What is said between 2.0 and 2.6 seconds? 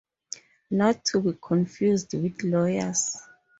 with